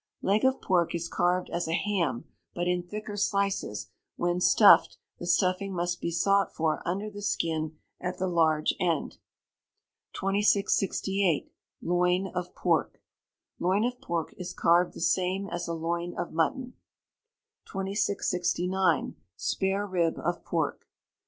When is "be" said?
6.01-6.09